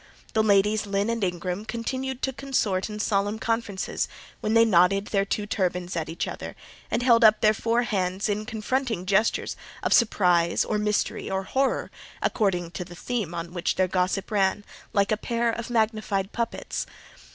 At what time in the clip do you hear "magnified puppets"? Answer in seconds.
15.69-16.87